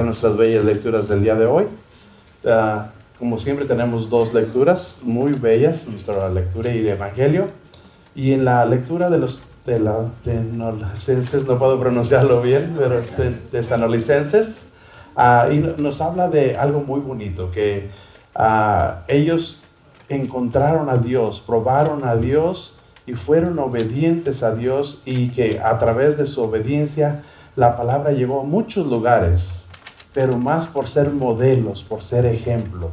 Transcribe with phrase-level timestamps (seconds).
[0.00, 1.64] nuestras bellas lecturas del día de hoy.
[2.44, 2.84] Uh,
[3.18, 7.48] como siempre tenemos dos lecturas muy bellas, nuestra lectura y el Evangelio.
[8.14, 13.02] Y en la lectura de los de la, no puedo pronunciarlo bien, pero
[13.52, 14.68] de sanolicenses,
[15.14, 17.90] uh, y nos habla de algo muy bonito, que
[18.34, 19.60] uh, ellos
[20.08, 26.16] encontraron a Dios, probaron a Dios y fueron obedientes a Dios y que a través
[26.16, 27.20] de su obediencia
[27.56, 29.61] la palabra llegó a muchos lugares
[30.12, 32.90] pero más por ser modelos, por ser ejemplo.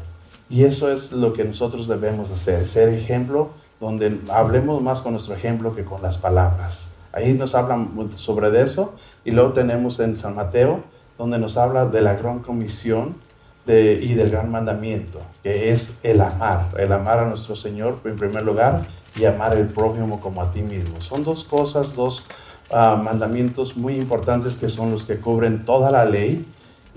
[0.50, 3.50] Y eso es lo que nosotros debemos hacer, ser ejemplo,
[3.80, 6.90] donde hablemos más con nuestro ejemplo que con las palabras.
[7.12, 8.94] Ahí nos hablan sobre eso.
[9.26, 10.82] Y luego tenemos en San Mateo,
[11.18, 13.16] donde nos habla de la gran comisión
[13.66, 18.18] de, y del gran mandamiento, que es el amar, el amar a nuestro Señor en
[18.18, 18.82] primer lugar
[19.16, 21.02] y amar al prójimo como a ti mismo.
[21.02, 22.24] Son dos cosas, dos
[22.72, 26.46] uh, mandamientos muy importantes que son los que cubren toda la ley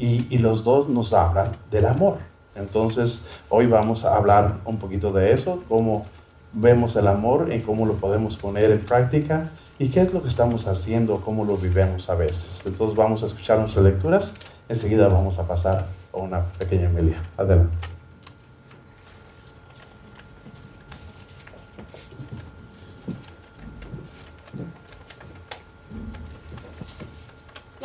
[0.02, 2.16] y, los dos nos hablan del amor.
[2.56, 6.04] Entonces, hoy vamos a hablar un poquito de eso, cómo
[6.52, 10.28] vemos el amor, en cómo lo podemos poner en práctica y qué es lo que
[10.28, 12.66] estamos haciendo, cómo lo vivemos a veces.
[12.66, 14.34] Entonces, vamos a escuchar nuestras lecturas.
[14.68, 17.22] Enseguida vamos a pasar a una pequeña Emilia.
[17.36, 17.91] Adelante.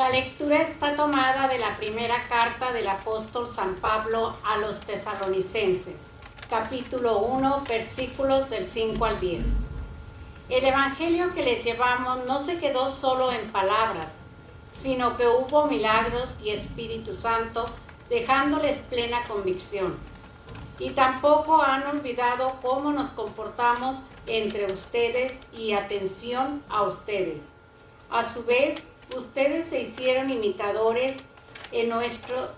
[0.08, 6.04] La lectura está tomada de la primera carta del apóstol San Pablo a los tesalonicenses,
[6.50, 9.46] capítulo 1, versículos del 5 al 10.
[10.48, 14.20] El Evangelio que les llevamos no se quedó solo en palabras,
[14.72, 17.66] sino que hubo milagros y Espíritu Santo
[18.10, 19.94] dejándoles plena convicción.
[20.80, 27.50] Y tampoco han olvidado cómo nos comportamos entre ustedes y atención a ustedes.
[28.10, 31.24] A su vez, ustedes se hicieron imitadores
[31.72, 32.50] en nuestro,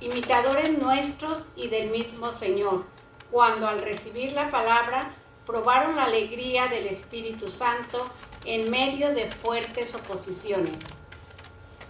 [0.00, 2.84] imitadores nuestros y del mismo Señor,
[3.30, 5.12] cuando al recibir la palabra
[5.46, 8.08] probaron la alegría del Espíritu Santo
[8.44, 10.80] en medio de fuertes oposiciones.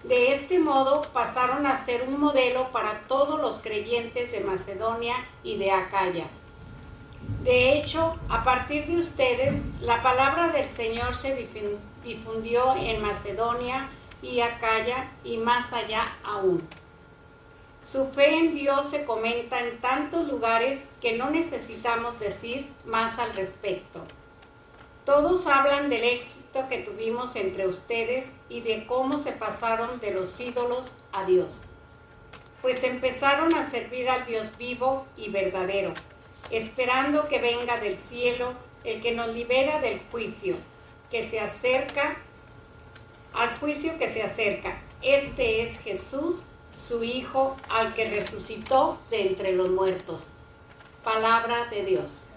[0.03, 5.57] De este modo pasaron a ser un modelo para todos los creyentes de Macedonia y
[5.57, 6.27] de Acaya.
[7.43, 11.37] De hecho, a partir de ustedes, la palabra del Señor se
[12.03, 13.89] difundió en Macedonia
[14.23, 16.67] y Acaya y más allá aún.
[17.81, 23.35] Su fe en Dios se comenta en tantos lugares que no necesitamos decir más al
[23.37, 24.03] respecto.
[25.05, 30.41] Todos hablan del éxito que tuvimos entre ustedes y de cómo se pasaron de los
[30.41, 31.67] ídolos a Dios,
[32.63, 35.93] pues empezaron a servir al Dios vivo y verdadero,
[36.51, 38.53] esperando que venga del cielo
[38.85, 40.57] el que nos libera del juicio,
[41.11, 42.17] que se acerca
[43.35, 44.79] al juicio que se acerca.
[45.03, 46.45] Este es Jesús,
[46.75, 50.31] su Hijo, al que resucitó de entre los muertos.
[51.03, 52.31] Palabra de Dios.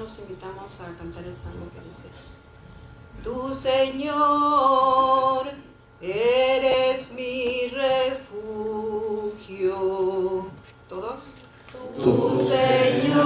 [0.00, 2.08] Los invitamos a cantar el salmo que dice,
[3.22, 5.46] Tu Señor,
[6.00, 8.46] eres mi refugio.
[10.88, 11.34] ¿Todos?
[12.02, 13.20] Tu Señor,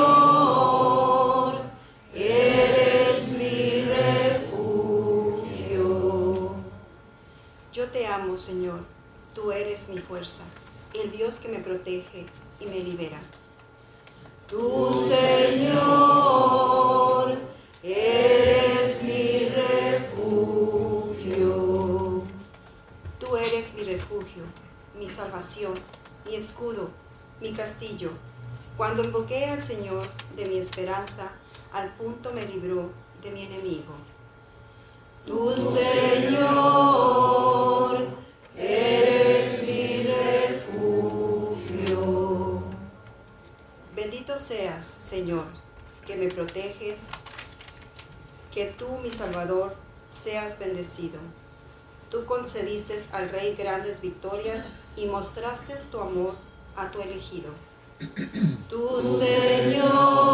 [2.13, 4.97] eres mi refugio.
[7.73, 8.81] Yo te amo, Señor,
[9.33, 10.43] tú eres mi fuerza,
[10.93, 12.27] el Dios que me protege
[12.59, 13.21] y me libera.
[14.49, 14.93] Tu
[27.55, 28.11] castillo.
[28.77, 30.07] Cuando invoqué al Señor
[30.37, 31.31] de mi esperanza,
[31.73, 32.91] al punto me libró
[33.23, 33.95] de mi enemigo.
[35.27, 36.79] Tu Señor,
[38.57, 39.85] eres mi
[43.97, 45.47] Bendito seas, Señor,
[46.07, 47.09] que me proteges,
[48.53, 49.75] que tú, mi Salvador,
[50.11, 51.19] seas bendecido.
[52.11, 56.37] Tú concediste al Rey grandes victorias y mostraste tu amor
[56.77, 57.51] a tu elegido.
[58.69, 60.34] Tu Señor,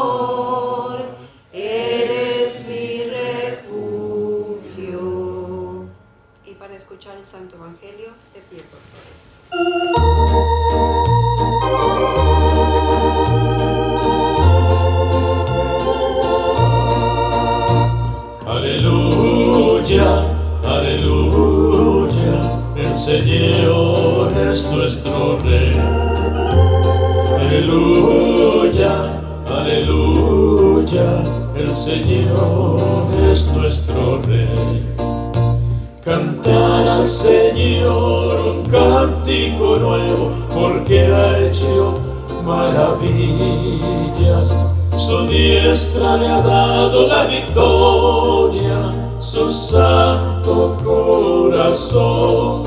[46.70, 48.78] dado la victoria,
[49.18, 52.62] su santo corazón.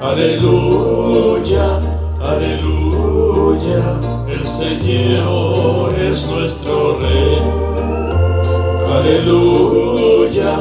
[0.00, 1.78] Aleluya,
[2.20, 3.84] aleluya,
[4.28, 7.38] el Señor es nuestro Rey.
[8.92, 10.58] Aleluya,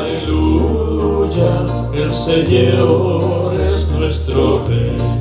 [0.00, 1.52] aleluya,
[1.94, 5.19] el Señor es nuestro Rey.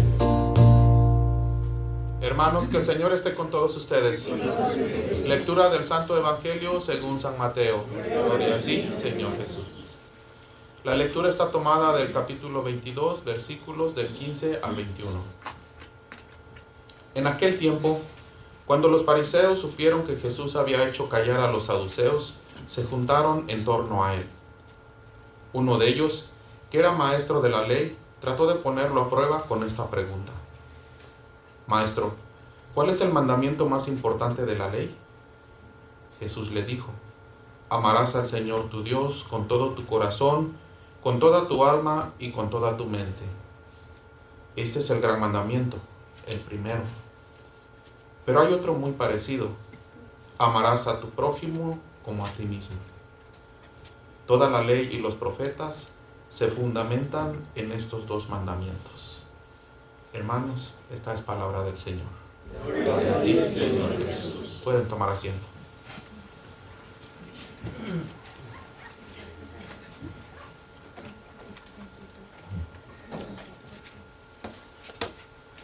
[2.40, 4.30] Hermanos, que el Señor esté con todos ustedes.
[5.26, 7.84] Lectura del Santo Evangelio según San Mateo.
[7.92, 9.66] Gloria a ti, Señor Jesús.
[10.86, 15.12] La lectura está tomada del capítulo 22, versículos del 15 al 21.
[17.16, 18.00] En aquel tiempo,
[18.66, 22.36] cuando los fariseos supieron que Jesús había hecho callar a los saduceos,
[22.68, 24.26] se juntaron en torno a él.
[25.52, 26.32] Uno de ellos,
[26.72, 30.32] que era maestro de la ley, trató de ponerlo a prueba con esta pregunta.
[31.68, 32.16] Maestro,
[32.74, 34.96] ¿cuál es el mandamiento más importante de la ley?
[36.20, 36.92] Jesús le dijo,
[37.70, 40.54] amarás al Señor tu Dios con todo tu corazón,
[41.02, 43.24] con toda tu alma y con toda tu mente.
[44.56, 45.78] Este es el gran mandamiento,
[46.28, 46.82] el primero.
[48.26, 49.48] Pero hay otro muy parecido.
[50.38, 52.76] Amarás a tu prójimo como a ti mismo.
[54.28, 55.94] Toda la ley y los profetas
[56.28, 59.24] se fundamentan en estos dos mandamientos.
[60.14, 62.19] Hermanos, esta es palabra del Señor.
[64.64, 65.46] Pueden tomar asiento.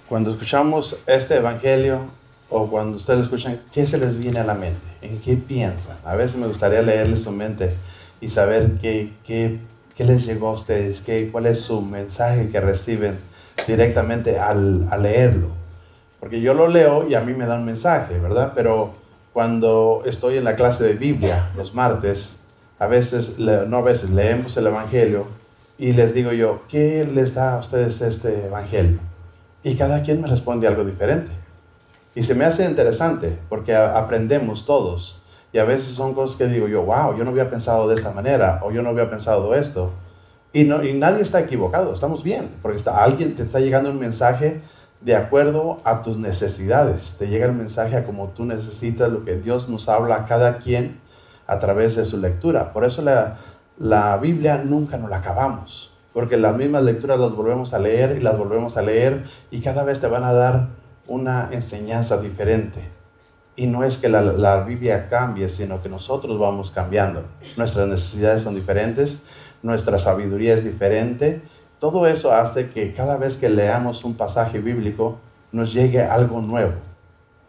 [0.07, 2.09] Cuando escuchamos este evangelio
[2.49, 4.87] o cuando ustedes lo escuchan, ¿qué se les viene a la mente?
[5.01, 5.97] ¿En qué piensan?
[6.05, 7.75] A veces me gustaría leerles su mente
[8.21, 9.59] y saber qué, qué,
[9.95, 13.17] qué les llegó a ustedes, qué, cuál es su mensaje que reciben
[13.67, 15.64] directamente al, al leerlo.
[16.25, 18.53] Porque yo lo leo y a mí me da un mensaje, ¿verdad?
[18.55, 18.95] Pero
[19.31, 22.41] cuando estoy en la clase de Biblia los martes,
[22.79, 25.27] a veces, no a veces, leemos el Evangelio
[25.77, 28.97] y les digo yo, ¿qué les da a ustedes este Evangelio?
[29.61, 31.29] Y cada quien me responde algo diferente.
[32.15, 35.21] Y se me hace interesante porque aprendemos todos.
[35.53, 38.09] Y a veces son cosas que digo yo, wow, yo no había pensado de esta
[38.09, 39.93] manera o yo no había pensado esto.
[40.53, 43.99] Y, no, y nadie está equivocado, estamos bien, porque está, alguien te está llegando un
[43.99, 44.63] mensaje
[45.05, 47.15] de acuerdo a tus necesidades.
[47.19, 50.57] Te llega el mensaje a como tú necesitas, lo que Dios nos habla a cada
[50.57, 50.99] quien
[51.45, 52.73] a través de su lectura.
[52.73, 53.37] Por eso la,
[53.77, 58.19] la Biblia nunca nos la acabamos, porque las mismas lecturas las volvemos a leer y
[58.19, 60.69] las volvemos a leer y cada vez te van a dar
[61.05, 62.89] una enseñanza diferente.
[63.55, 67.21] Y no es que la, la Biblia cambie, sino que nosotros vamos cambiando.
[67.57, 69.21] Nuestras necesidades son diferentes,
[69.61, 71.43] nuestra sabiduría es diferente.
[71.85, 75.19] Todo eso hace que cada vez que leamos un pasaje bíblico
[75.51, 76.71] nos llegue algo nuevo.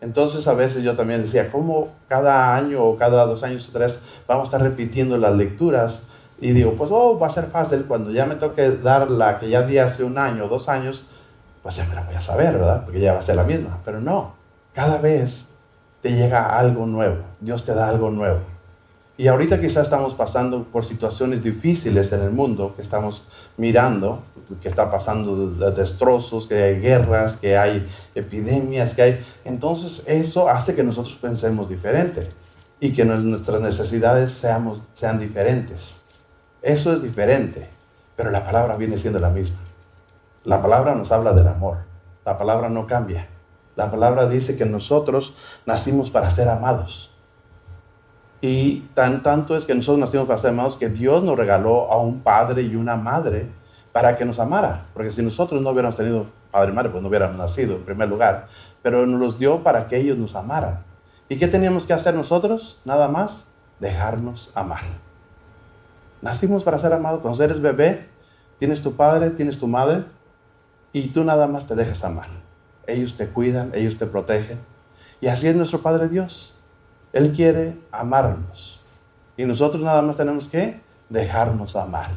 [0.03, 3.99] Entonces a veces yo también decía, ¿cómo cada año o cada dos años o tres
[4.29, 6.03] vamos a estar repitiendo las lecturas?
[6.39, 9.49] Y digo, pues oh, va a ser fácil cuando ya me toque dar la que
[9.49, 11.07] ya di hace un año o dos años,
[11.63, 12.85] pues ya me la voy a saber, ¿verdad?
[12.85, 13.79] Porque ya va a ser la misma.
[13.87, 14.35] Pero no,
[14.75, 15.49] cada vez
[16.03, 18.41] te llega algo nuevo, Dios te da algo nuevo.
[19.19, 23.25] Y ahorita quizás estamos pasando por situaciones difíciles en el mundo, que estamos
[23.57, 24.23] mirando,
[24.61, 29.21] que está pasando de- de destrozos, que hay guerras, que hay epidemias, que hay...
[29.45, 32.29] Entonces eso hace que nosotros pensemos diferente
[32.79, 36.03] y que nues- nuestras necesidades seamos, sean diferentes.
[36.61, 37.71] Eso es diferente,
[38.17, 39.59] pero la palabra viene siendo la misma.
[40.45, 41.79] La palabra nos habla del amor.
[42.27, 43.29] La palabra no cambia.
[43.77, 47.13] La palabra dice que nosotros nacimos para ser amados.
[48.47, 52.01] Y tan tanto es que nosotros nacimos para ser amados que Dios nos regaló a
[52.01, 53.49] un padre y una madre
[53.91, 54.87] para que nos amara.
[54.95, 58.09] Porque si nosotros no hubiéramos tenido padre y madre, pues no hubiéramos nacido en primer
[58.09, 58.47] lugar.
[58.83, 60.85] Pero nos los dio para que ellos nos amaran.
[61.29, 62.79] ¿Y qué teníamos que hacer nosotros?
[62.85, 63.49] Nada más
[63.81, 64.85] dejarnos amar.
[66.23, 67.23] Nacimos para ser amados.
[67.23, 68.09] Cuando eres bebé,
[68.59, 70.05] tienes tu padre, tienes tu madre,
[70.93, 72.29] y tú nada más te dejas amar.
[72.87, 74.61] Ellos te cuidan, ellos te protegen.
[75.21, 76.56] Y así es nuestro Padre Dios.
[77.17, 78.79] Él quiere amarnos.
[79.39, 82.11] Y nosotros nada más tenemos que dejarnos amar.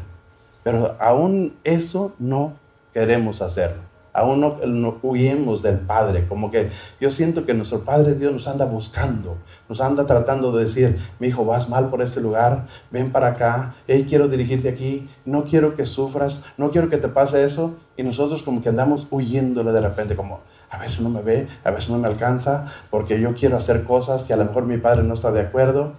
[0.62, 2.52] Pero aún eso no
[2.94, 3.82] queremos hacerlo.
[4.12, 8.48] Aún no, no huimos del Padre, como que yo siento que nuestro Padre Dios nos
[8.50, 9.38] anda buscando,
[9.70, 13.76] nos anda tratando de decir, mi hijo, vas mal por este lugar, ven para acá,
[13.88, 18.04] hey, quiero dirigirte aquí, no quiero que sufras, no quiero que te pase eso, y
[18.04, 21.90] nosotros como que andamos huyéndole de repente, como, a veces no me ve, a veces
[21.90, 25.14] no me alcanza, porque yo quiero hacer cosas que a lo mejor mi Padre no
[25.14, 25.94] está de acuerdo.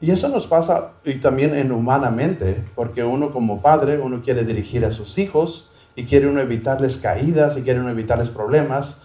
[0.00, 4.84] Y eso nos pasa y también en humanamente, porque uno como padre, uno quiere dirigir
[4.84, 8.98] a sus hijos, y quiere uno evitarles caídas y quiere uno evitarles problemas,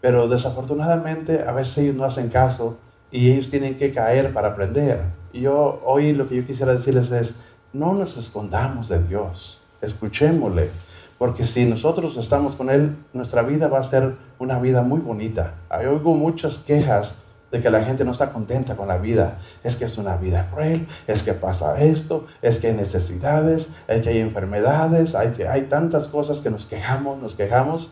[0.00, 2.78] pero desafortunadamente a veces ellos no hacen caso
[3.10, 5.00] y ellos tienen que caer para aprender.
[5.32, 7.40] Y yo hoy lo que yo quisiera decirles es,
[7.72, 10.70] no nos escondamos de Dios, escuchémosle,
[11.18, 15.54] porque si nosotros estamos con Él, nuestra vida va a ser una vida muy bonita.
[15.68, 17.16] Hay oigo muchas quejas
[17.50, 19.38] de que la gente no está contenta con la vida.
[19.64, 24.02] Es que es una vida cruel, es que pasa esto, es que hay necesidades, es
[24.02, 27.90] que hay enfermedades, hay, hay tantas cosas que nos quejamos, nos quejamos.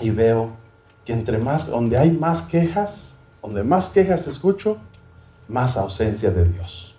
[0.00, 0.50] Y veo
[1.04, 4.78] que entre más, donde hay más quejas, donde más quejas escucho,
[5.48, 6.94] más ausencia de Dios.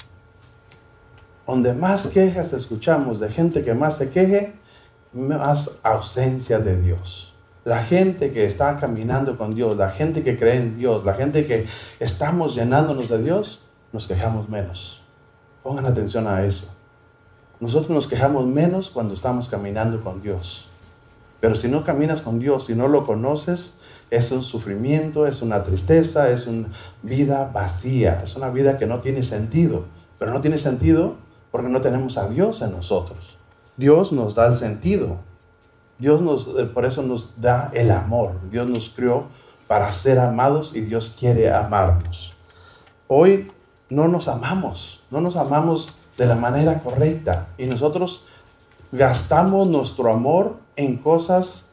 [1.47, 4.53] Donde más quejas escuchamos de gente que más se queje,
[5.13, 7.33] más ausencia de Dios.
[7.65, 11.45] La gente que está caminando con Dios, la gente que cree en Dios, la gente
[11.45, 11.65] que
[11.99, 13.61] estamos llenándonos de Dios,
[13.93, 15.01] nos quejamos menos.
[15.61, 16.65] Pongan atención a eso.
[17.59, 20.67] Nosotros nos quejamos menos cuando estamos caminando con Dios.
[21.39, 23.75] Pero si no caminas con Dios, si no lo conoces,
[24.09, 26.69] es un sufrimiento, es una tristeza, es una
[27.01, 29.85] vida vacía, es una vida que no tiene sentido.
[30.19, 31.15] Pero no tiene sentido
[31.51, 33.37] porque no tenemos a Dios en nosotros.
[33.77, 35.17] Dios nos da el sentido.
[35.97, 38.39] Dios nos, eh, por eso nos da el amor.
[38.49, 39.25] Dios nos crió
[39.67, 42.33] para ser amados y Dios quiere amarnos.
[43.07, 43.51] Hoy
[43.89, 48.25] no nos amamos, no nos amamos de la manera correcta y nosotros
[48.91, 51.71] gastamos nuestro amor en cosas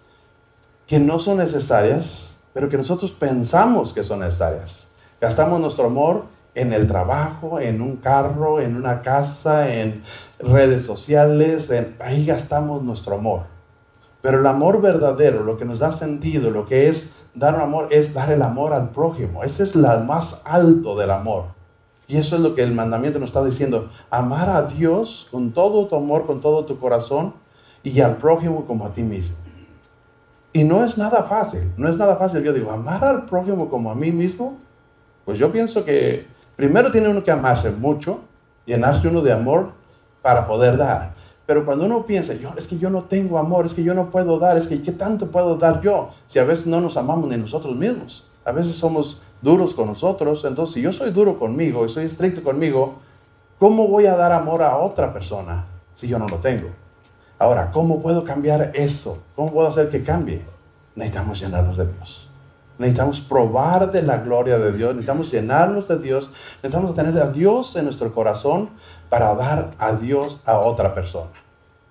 [0.87, 4.89] que no son necesarias, pero que nosotros pensamos que son necesarias.
[5.21, 10.03] Gastamos nuestro amor en el trabajo, en un carro, en una casa, en
[10.39, 13.43] redes sociales, ahí gastamos nuestro amor.
[14.23, 18.13] Pero el amor verdadero, lo que nos da sentido, lo que es dar amor, es
[18.13, 19.43] dar el amor al prójimo.
[19.45, 21.45] Ese es el más alto del amor.
[22.07, 23.89] Y eso es lo que el mandamiento nos está diciendo.
[24.11, 27.35] Amar a Dios con todo tu amor, con todo tu corazón
[27.83, 29.37] y al prójimo como a ti mismo.
[30.53, 32.43] Y no es nada fácil, no es nada fácil.
[32.43, 34.59] Yo digo, amar al prójimo como a mí mismo,
[35.25, 36.27] pues yo pienso que
[36.57, 38.21] primero tiene uno que amarse mucho,
[38.67, 39.73] llenarse uno de amor
[40.23, 41.15] para poder dar.
[41.47, 44.11] Pero cuando uno piensa, yo, es que yo no tengo amor, es que yo no
[44.11, 46.11] puedo dar, es que ¿qué tanto puedo dar yo?
[46.27, 48.25] Si a veces no nos amamos ni nosotros mismos.
[48.45, 50.45] A veces somos duros con nosotros.
[50.45, 53.01] Entonces, si yo soy duro conmigo y soy estricto conmigo,
[53.59, 56.69] ¿cómo voy a dar amor a otra persona si yo no lo tengo?
[57.39, 59.19] Ahora, ¿cómo puedo cambiar eso?
[59.35, 60.45] ¿Cómo puedo hacer que cambie?
[60.95, 62.30] Necesitamos llenarnos de Dios.
[62.81, 66.31] Necesitamos probar de la gloria de Dios, necesitamos llenarnos de Dios,
[66.63, 68.71] necesitamos tener a Dios en nuestro corazón
[69.11, 71.29] para dar a Dios a otra persona.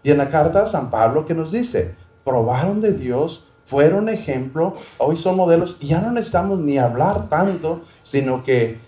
[0.01, 1.93] Y en la carta San Pablo que nos dice,
[2.23, 7.81] probaron de Dios, fueron ejemplo, hoy son modelos y ya no necesitamos ni hablar tanto,
[8.01, 8.79] sino que,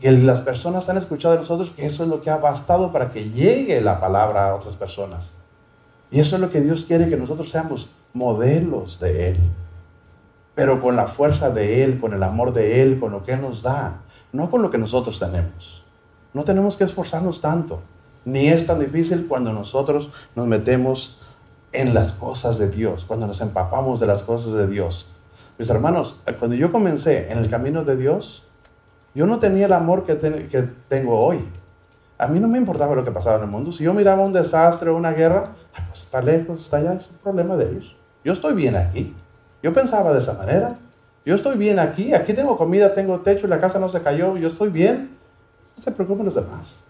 [0.00, 3.10] que las personas han escuchado de nosotros que eso es lo que ha bastado para
[3.10, 5.34] que llegue la palabra a otras personas.
[6.12, 9.40] Y eso es lo que Dios quiere, que nosotros seamos modelos de Él
[10.54, 13.42] pero con la fuerza de Él, con el amor de Él, con lo que Él
[13.42, 14.02] nos da,
[14.32, 15.84] no con lo que nosotros tenemos.
[16.32, 17.80] No tenemos que esforzarnos tanto,
[18.24, 21.18] ni es tan difícil cuando nosotros nos metemos
[21.72, 25.08] en las cosas de Dios, cuando nos empapamos de las cosas de Dios.
[25.58, 28.44] Mis hermanos, cuando yo comencé en el camino de Dios,
[29.14, 30.14] yo no tenía el amor que,
[30.88, 31.48] tengo hoy.
[32.18, 33.72] A mí no me importaba lo que pasaba en el mundo.
[33.72, 35.52] Si yo miraba un desastre o una guerra,
[35.88, 37.96] pues está lejos, está allá, es un problema de ellos.
[38.24, 39.14] Yo estoy bien aquí.
[39.62, 40.76] Yo pensaba de esa manera.
[41.24, 44.48] Yo estoy bien aquí, aquí tengo comida, tengo techo, la casa no se cayó, yo
[44.48, 45.16] estoy bien.
[45.76, 46.84] No se preocupen los demás.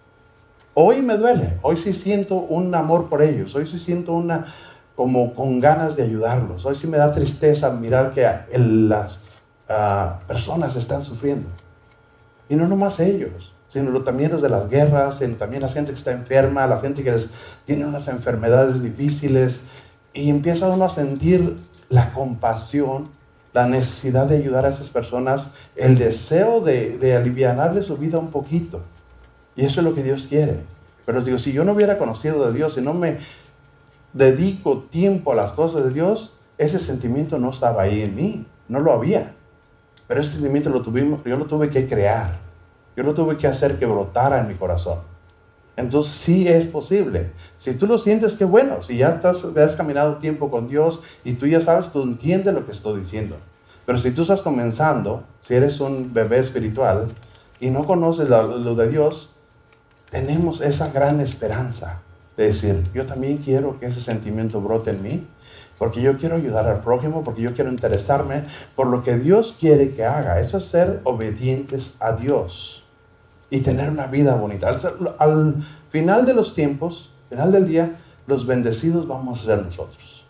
[0.74, 4.46] Hoy me duele, hoy sí siento un amor por ellos, hoy sí siento una
[4.94, 6.64] como con ganas de ayudarlos.
[6.66, 9.18] Hoy sí me da tristeza mirar que las
[9.68, 11.48] ah, personas están sufriendo.
[12.48, 15.96] Y no nomás ellos, sino también los de las guerras, sino también la gente que
[15.96, 17.16] está enferma, la gente que
[17.64, 19.62] tiene unas enfermedades difíciles.
[20.12, 21.56] Y empieza uno a sentir
[21.90, 23.08] la compasión,
[23.52, 28.30] la necesidad de ayudar a esas personas, el deseo de, de aliviarle su vida un
[28.30, 28.80] poquito.
[29.56, 30.60] Y eso es lo que Dios quiere.
[31.04, 33.18] Pero digo, si yo no hubiera conocido de Dios, si no me
[34.12, 38.80] dedico tiempo a las cosas de Dios, ese sentimiento no estaba ahí en mí, no
[38.80, 39.34] lo había.
[40.06, 42.38] Pero ese sentimiento lo tuvimos, yo lo tuve que crear,
[42.96, 45.09] yo lo tuve que hacer que brotara en mi corazón.
[45.80, 47.30] Entonces sí es posible.
[47.56, 48.82] Si tú lo sientes, qué bueno.
[48.82, 52.66] Si ya estás, has caminado tiempo con Dios y tú ya sabes, tú entiendes lo
[52.66, 53.36] que estoy diciendo.
[53.86, 57.06] Pero si tú estás comenzando, si eres un bebé espiritual
[57.60, 59.30] y no conoces lo de Dios,
[60.10, 62.02] tenemos esa gran esperanza
[62.36, 65.26] de decir, yo también quiero que ese sentimiento brote en mí,
[65.78, 68.44] porque yo quiero ayudar al prójimo, porque yo quiero interesarme
[68.76, 70.40] por lo que Dios quiere que haga.
[70.40, 72.84] Eso es ser obedientes a Dios
[73.50, 74.68] y tener una vida bonita.
[75.18, 75.54] Al,
[75.90, 80.24] final de los tiempos, final del día, los bendecidos vamos a ser nosotros.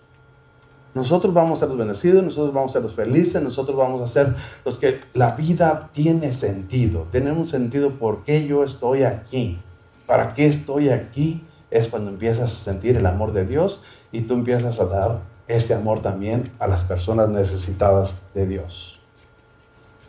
[0.94, 4.06] Nosotros vamos a ser los bendecidos, nosotros vamos a ser los felices, nosotros vamos a
[4.06, 4.34] ser
[4.64, 7.06] los que la vida tiene sentido.
[7.10, 9.58] Tiene un sentido por qué yo estoy aquí.
[10.06, 11.44] ¿Para qué estoy aquí?
[11.70, 15.74] Es cuando empiezas a sentir el amor de Dios y tú empiezas a dar ese
[15.74, 19.00] amor también a las personas necesitadas de Dios.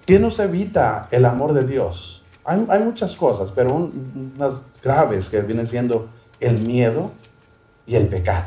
[0.05, 2.20] ¿Qué nos evita el amor de Dios?
[2.43, 7.11] Hay, muchas cosas, pero unas graves que vienen siendo el miedo
[7.85, 8.45] y el pecado.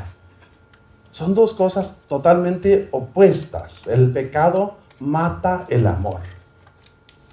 [1.11, 3.87] Son dos cosas totalmente opuestas.
[3.87, 6.19] El pecado mata el amor.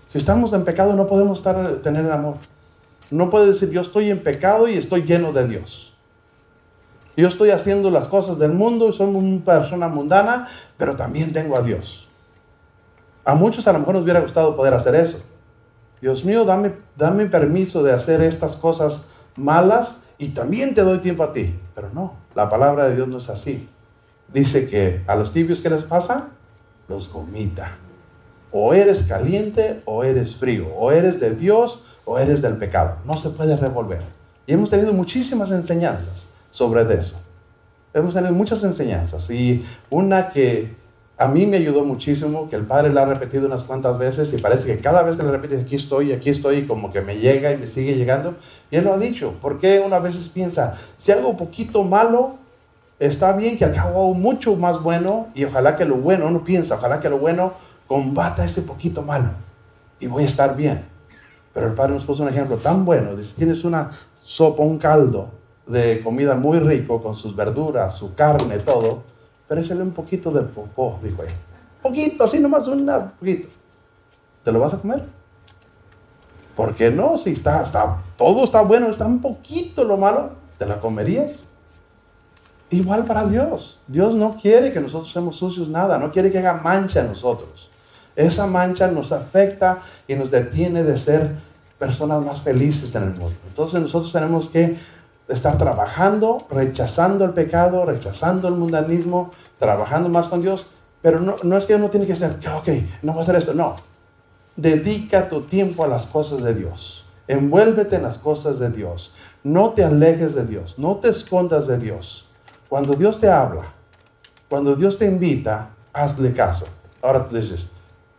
[0.09, 2.37] Si estamos en pecado no podemos estar, tener el amor.
[3.11, 5.93] No puede decir yo estoy en pecado y estoy lleno de Dios.
[7.17, 11.57] Yo estoy haciendo las cosas del mundo y soy una persona mundana, pero también tengo
[11.57, 12.09] a Dios.
[13.25, 15.19] A muchos a lo mejor nos hubiera gustado poder hacer eso.
[16.03, 19.05] Dios mío, dame, dame permiso de hacer estas cosas
[19.37, 21.55] malas y también te doy tiempo a ti.
[21.77, 23.69] Pero no, la palabra de Dios no es así.
[24.27, 26.31] Dice que a los tibios, ¿qué les pasa?
[26.89, 27.79] Los vomita.
[28.51, 30.75] O eres caliente o eres frío.
[30.75, 32.97] O eres de Dios o eres del pecado.
[33.05, 34.03] No se puede revolver.
[34.45, 37.15] Y hemos tenido muchísimas enseñanzas sobre eso.
[37.95, 40.75] Hemos tenido muchas enseñanzas y una que
[41.19, 44.39] a mí me ayudó muchísimo, que el Padre la ha repetido unas cuantas veces y
[44.39, 47.53] parece que cada vez que la repite, aquí estoy, aquí estoy, como que me llega
[47.53, 48.35] y me sigue llegando.
[48.71, 52.37] Y Él lo ha dicho, porque una veces piensa, si algo poquito malo
[52.99, 56.99] está bien, que acabo mucho más bueno y ojalá que lo bueno, uno piensa, ojalá
[56.99, 57.53] que lo bueno
[57.87, 59.31] combata ese poquito malo
[60.01, 60.85] y voy a estar bien.
[61.53, 63.15] Pero el Padre nos puso un ejemplo tan bueno.
[63.15, 65.29] Dice, tienes una sopa, un caldo
[65.67, 69.03] de comida muy rico con sus verduras, su carne, todo,
[69.55, 71.31] pero un poquito de popó, dijo él.
[71.83, 72.87] Poquito, así nomás, un
[73.19, 73.49] poquito.
[74.43, 75.05] ¿Te lo vas a comer?
[76.57, 77.17] ¿Por qué no?
[77.17, 81.49] Si está, está, todo está bueno, está un poquito lo malo, ¿te la comerías?
[82.71, 83.79] Igual para Dios.
[83.87, 87.71] Dios no quiere que nosotros seamos sucios nada, no quiere que haga mancha en nosotros.
[88.17, 91.31] Esa mancha nos afecta y nos detiene de ser
[91.79, 93.37] personas más felices en el mundo.
[93.49, 94.79] Entonces nosotros tenemos que
[95.29, 100.67] estar trabajando, rechazando el pecado, rechazando el mundanismo, trabajando más con Dios,
[101.03, 102.69] pero no, no es que uno tiene que ser, ok,
[103.03, 103.77] no va a hacer esto, no.
[104.57, 107.05] Dedica tu tiempo a las cosas de Dios.
[107.29, 109.15] Envuélvete en las cosas de Dios.
[109.45, 110.75] No te alejes de Dios.
[110.79, 112.27] No te escondas de Dios.
[112.69, 113.63] Cuando Dios te habla,
[114.49, 116.67] cuando Dios te invita, hazle caso.
[117.01, 117.69] Ahora tú dices,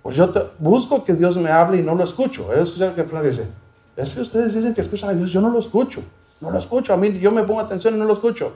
[0.01, 2.53] pues yo busco que Dios me hable y no lo escucho.
[2.53, 3.49] He escuchado que el dice,
[3.97, 6.01] es que ustedes dicen que escuchan a Dios, yo no lo escucho.
[6.39, 8.53] No lo escucho, a mí yo me pongo atención y no lo escucho.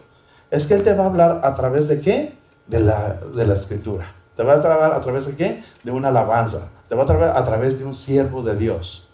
[0.50, 2.47] Es que Él te va a hablar a través de qué?
[2.68, 4.14] De la, de la escritura.
[4.36, 5.64] Te va a hablar a través de qué?
[5.84, 6.70] De una alabanza.
[6.88, 9.08] Te va a hablar a través de un siervo de Dios.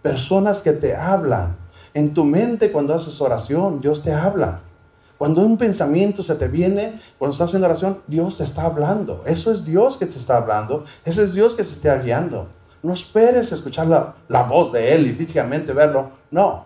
[0.00, 1.56] Personas que te hablan.
[1.92, 4.60] En tu mente cuando haces oración, Dios te habla.
[5.18, 9.22] Cuando un pensamiento se te viene, cuando estás haciendo oración, Dios te está hablando.
[9.26, 10.84] Eso es Dios que te está hablando.
[11.04, 12.46] Ese es Dios que se está guiando.
[12.82, 16.10] No esperes escuchar la, la voz de Él y físicamente verlo.
[16.30, 16.64] No.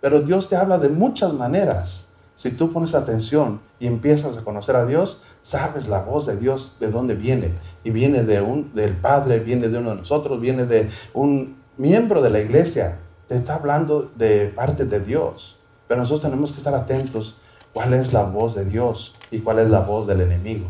[0.00, 2.06] Pero Dios te habla de muchas maneras.
[2.36, 6.76] Si tú pones atención y empiezas a conocer a Dios, sabes la voz de Dios
[6.78, 7.54] de dónde viene.
[7.82, 12.20] Y viene de un, del Padre, viene de uno de nosotros, viene de un miembro
[12.20, 12.98] de la iglesia.
[13.26, 15.56] Te está hablando de parte de Dios.
[15.88, 17.38] Pero nosotros tenemos que estar atentos
[17.72, 20.66] cuál es la voz de Dios y cuál es la voz del enemigo.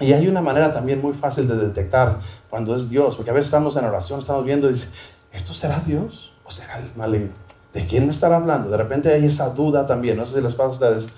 [0.00, 2.20] Y hay una manera también muy fácil de detectar
[2.50, 4.88] cuando es Dios, porque a veces estamos en oración, estamos viendo y dice,
[5.32, 7.32] ¿esto será Dios o será el maligno?
[7.72, 8.70] ¿De quién me estará hablando?
[8.70, 11.08] De repente hay esa duda también, no sé si les pasa a ustedes,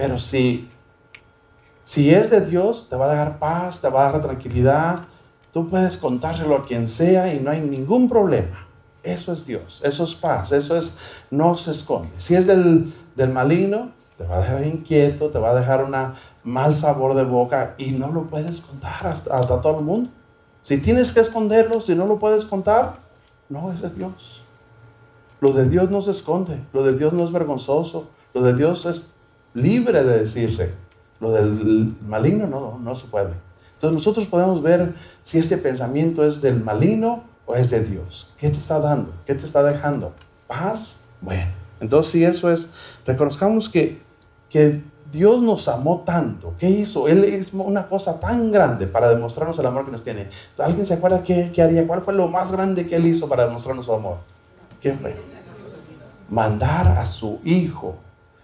[0.00, 0.66] pero si,
[1.82, 5.00] si es de Dios, te va a dar paz, te va a dar tranquilidad,
[5.52, 8.66] tú puedes contárselo a quien sea y no hay ningún problema.
[9.02, 10.96] Eso es Dios, eso es paz, eso es,
[11.30, 12.12] no se esconde.
[12.16, 15.94] Si es del, del maligno, te va a dejar inquieto, te va a dejar un
[16.44, 20.08] mal sabor de boca y no lo puedes contar hasta, hasta, todo el mundo.
[20.62, 23.00] Si tienes que esconderlo, si no lo puedes contar,
[23.50, 24.42] no es de Dios.
[25.42, 28.86] Lo de Dios no se esconde, lo de Dios no es vergonzoso, lo de Dios
[28.86, 29.12] es
[29.54, 30.72] libre de decirse.
[31.20, 33.34] Lo del maligno no, no se puede.
[33.74, 38.30] Entonces nosotros podemos ver si ese pensamiento es del maligno es de Dios?
[38.36, 39.12] ¿Qué te está dando?
[39.26, 40.12] ¿Qué te está dejando?
[40.46, 41.04] ¿Paz?
[41.20, 42.70] Bueno, Entonces, si eso es,
[43.06, 44.00] reconozcamos que,
[44.48, 44.82] que
[45.12, 46.54] Dios nos amó tanto.
[46.58, 47.08] ¿Qué hizo?
[47.08, 50.28] Él hizo una cosa tan grande para demostrarnos el amor que nos tiene.
[50.58, 51.86] ¿Alguien se acuerda qué, qué haría?
[51.86, 54.18] ¿Cuál fue lo más grande que Él hizo para demostrarnos su amor?
[54.80, 55.16] ¿Qué fue?
[56.28, 57.96] Mandar a su Hijo.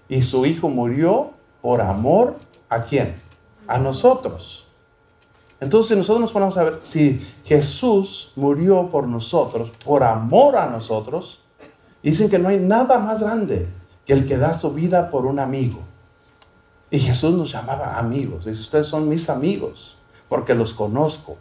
[0.09, 1.31] Y su Hijo murió
[1.63, 2.37] por amor
[2.69, 3.15] a quién?
[3.67, 4.67] A nosotros.
[5.59, 11.41] Entonces nosotros nos ponemos a ver si Jesús murió por nosotros, por amor a nosotros.
[12.03, 13.69] Dicen que no hay nada más grande
[14.05, 15.81] que el que da su vida por un amigo.
[16.91, 18.45] Y Jesús nos llamaba amigos.
[18.45, 19.97] Dice, ustedes son mis amigos
[20.29, 21.37] porque los conozco.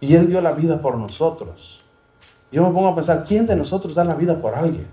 [0.00, 1.80] Y Él dio la vida por nosotros.
[2.50, 4.88] Yo me pongo a pensar, ¿quién de nosotros da la vida por alguien?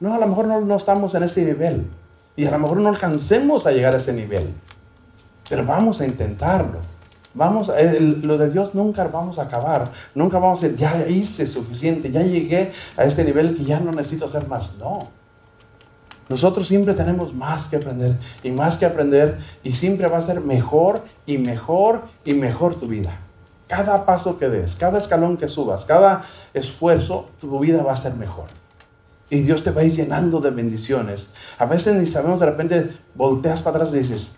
[0.00, 1.86] No, a lo mejor no, no estamos en ese nivel.
[2.36, 4.54] Y a lo mejor no alcancemos a llegar a ese nivel.
[5.48, 6.80] Pero vamos a intentarlo.
[7.34, 7.70] Vamos,
[8.22, 9.92] lo de Dios nunca vamos a acabar.
[10.14, 13.92] Nunca vamos a decir, ya hice suficiente, ya llegué a este nivel que ya no
[13.92, 14.74] necesito hacer más.
[14.76, 15.08] No.
[16.28, 20.40] Nosotros siempre tenemos más que aprender y más que aprender y siempre va a ser
[20.40, 23.20] mejor y mejor y mejor tu vida.
[23.68, 28.14] Cada paso que des, cada escalón que subas, cada esfuerzo, tu vida va a ser
[28.14, 28.46] mejor.
[29.28, 31.30] Y Dios te va a ir llenando de bendiciones.
[31.58, 34.36] A veces ni sabemos, de repente volteas para atrás y dices,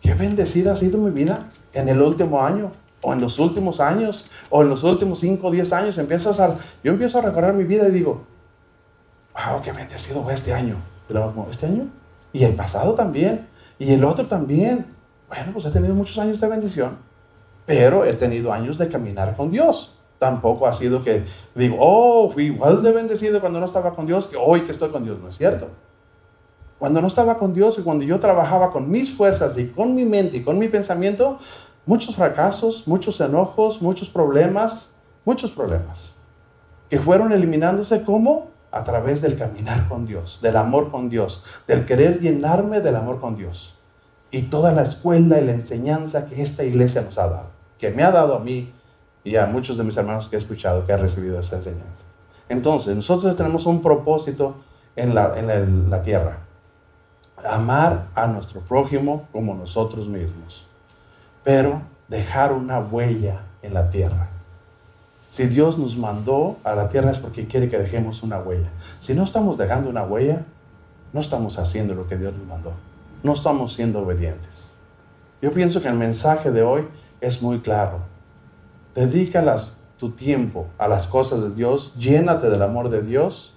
[0.00, 4.26] qué bendecida ha sido mi vida en el último año, o en los últimos años,
[4.48, 5.98] o en los últimos 5 o 10 años.
[5.98, 8.24] Empiezas a, yo empiezo a recorrer mi vida y digo,
[9.34, 10.76] wow, qué bendecido fue este año
[11.50, 11.88] este año.
[12.32, 13.48] Y el pasado también.
[13.78, 14.86] Y el otro también.
[15.28, 16.98] Bueno, pues he tenido muchos años de bendición.
[17.66, 19.98] Pero he tenido años de caminar con Dios.
[20.22, 21.24] Tampoco ha sido que
[21.56, 24.90] digo, oh, fui igual de bendecido cuando no estaba con Dios que hoy que estoy
[24.90, 25.18] con Dios.
[25.18, 25.66] No es cierto.
[26.78, 30.04] Cuando no estaba con Dios y cuando yo trabajaba con mis fuerzas y con mi
[30.04, 31.38] mente y con mi pensamiento,
[31.86, 34.92] muchos fracasos, muchos enojos, muchos problemas,
[35.24, 36.14] muchos problemas
[36.88, 41.84] que fueron eliminándose como a través del caminar con Dios, del amor con Dios, del
[41.84, 43.74] querer llenarme del amor con Dios.
[44.30, 48.04] Y toda la escuela y la enseñanza que esta iglesia nos ha dado, que me
[48.04, 48.72] ha dado a mí
[49.24, 52.04] y a muchos de mis hermanos que he escuchado que han recibido esa enseñanza.
[52.48, 54.56] Entonces, nosotros tenemos un propósito
[54.96, 56.38] en la, en la tierra.
[57.44, 60.66] Amar a nuestro prójimo como nosotros mismos.
[61.44, 64.28] Pero dejar una huella en la tierra.
[65.28, 68.70] Si Dios nos mandó a la tierra es porque quiere que dejemos una huella.
[69.00, 70.44] Si no estamos dejando una huella,
[71.12, 72.72] no estamos haciendo lo que Dios nos mandó.
[73.22, 74.76] No estamos siendo obedientes.
[75.40, 76.86] Yo pienso que el mensaje de hoy
[77.20, 78.11] es muy claro.
[78.94, 83.54] Dedícalas tu tiempo a las cosas de Dios, llénate del amor de Dios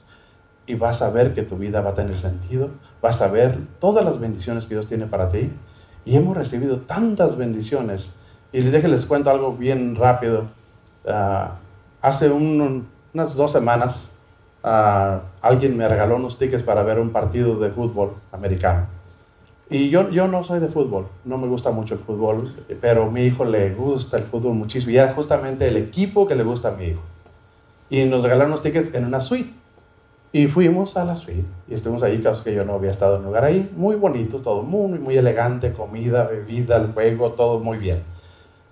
[0.68, 2.70] y vas a ver que tu vida va a tener sentido,
[3.02, 5.52] vas a ver todas las bendiciones que Dios tiene para ti.
[6.06, 8.16] Y hemos recibido tantas bendiciones.
[8.54, 10.46] Y les cuento algo bien rápido.
[11.08, 11.56] Ah,
[12.02, 14.14] hace unas dos semanas
[14.64, 18.95] ah, alguien me regaló unos tickets para ver un partido de fútbol americano.
[19.70, 23.10] Y yo, yo no soy de fútbol, no me gusta mucho el fútbol, pero a
[23.10, 26.70] mi hijo le gusta el fútbol muchísimo y era justamente el equipo que le gusta
[26.70, 27.02] a mi hijo.
[27.90, 29.54] Y nos regalaron unos tickets en una suite.
[30.32, 33.22] Y fuimos a la suite y estuvimos ahí, caso que yo no había estado en
[33.22, 37.78] un lugar ahí, muy bonito, todo muy, muy elegante, comida, bebida, el juego, todo muy
[37.78, 38.04] bien.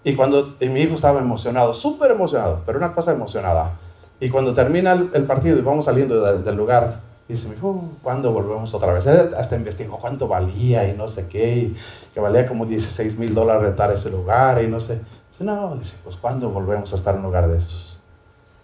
[0.04, 3.80] Y cuando mi hijo estaba emocionado, súper emocionado, pero una cosa emocionada.
[4.20, 7.00] Y cuando termina el, partido y vamos saliendo del, lugar,
[7.34, 9.06] dice, mi hijo, ¿cuándo volvemos otra vez?
[9.06, 11.78] hasta investigó cuánto valía y no sé qué, y
[12.14, 15.02] que valía como 16 mil dólares rentar ese lugar y no sé.
[15.30, 18.00] Dice, no, dice, pues ¿cuándo volvemos a estar en un lugar de estos?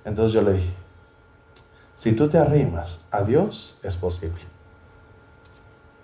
[0.05, 0.73] Entonces yo le dije,
[1.95, 4.41] si tú te arrimas a Dios, es posible.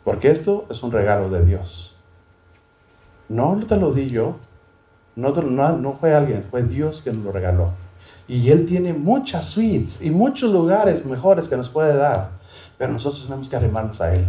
[0.03, 1.95] Porque esto es un regalo de Dios.
[3.29, 4.35] No te lo di yo,
[5.15, 7.71] no, no, fue alguien, fue Dios que nos lo regaló.
[8.27, 12.31] Y Él tiene muchas suites y muchos lugares mejores que nos puede dar.
[12.77, 14.27] Pero nosotros tenemos que arrimarnos a Él.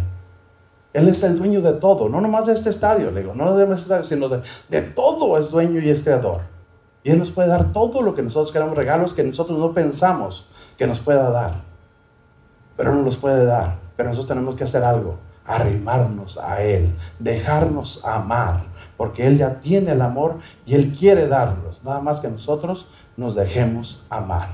[0.93, 3.63] Él es el dueño de todo, no nomás de este estadio, le digo, no de
[3.65, 6.41] este estadio, sino de, todo es dueño y es creador.
[7.03, 10.47] Y Él nos puede dar todo lo que nosotros queramos, regalos que nosotros no pensamos
[10.77, 11.61] que nos pueda dar.
[12.75, 13.79] Pero no nos puede dar.
[13.95, 18.63] Pero nosotros tenemos que hacer algo, arrimarnos a Él, dejarnos amar
[18.97, 23.35] porque Él ya tiene el amor y Él quiere darlos, nada más que nosotros nos
[23.35, 24.49] dejemos amar.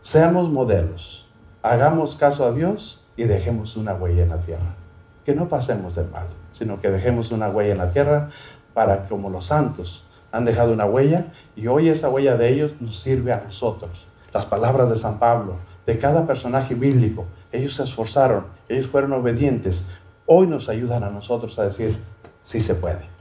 [0.00, 1.23] Seamos modelos,
[1.70, 4.76] hagamos caso a Dios y dejemos una huella en la tierra.
[5.24, 8.28] Que no pasemos de mal, sino que dejemos una huella en la tierra
[8.74, 12.98] para como los santos han dejado una huella y hoy esa huella de ellos nos
[12.98, 14.06] sirve a nosotros.
[14.32, 19.86] Las palabras de San Pablo, de cada personaje bíblico, ellos se esforzaron, ellos fueron obedientes,
[20.26, 21.98] hoy nos ayudan a nosotros a decir,
[22.42, 23.14] sí se puede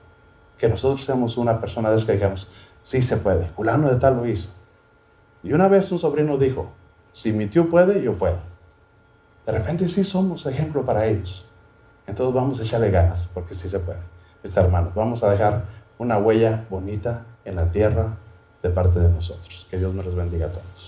[0.63, 2.47] que nosotros seamos una persona de que digamos,
[2.81, 4.49] sí se puede, fulano de tal lo hizo.
[5.43, 6.71] Y una vez un sobrino dijo,
[7.13, 8.39] si mi tío puede, yo puedo.
[9.45, 11.45] de repente sí somos ejemplo para ellos.
[12.07, 13.99] Entonces vamos a echarle ganas, porque sí se puede.
[14.43, 15.63] Mis hermanos, vamos a dejar
[15.97, 18.17] una huella bonita en la tierra
[18.61, 19.67] de parte de nosotros.
[19.69, 20.82] Que Dios me los bendiga a todos.